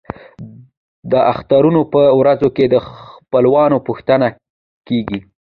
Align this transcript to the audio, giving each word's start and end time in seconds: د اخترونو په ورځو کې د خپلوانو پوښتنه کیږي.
د 1.11 1.13
اخترونو 1.31 1.81
په 1.93 2.01
ورځو 2.19 2.47
کې 2.55 2.65
د 2.69 2.75
خپلوانو 2.87 3.77
پوښتنه 3.87 4.27
کیږي. 4.87 5.19